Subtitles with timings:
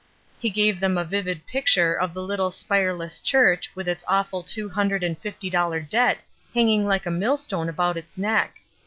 [0.39, 4.41] He gave them a vivid picture of the little spire less church with its awful
[4.41, 8.61] two hundred and fifty doUar debt hanging like a millstone about its neck.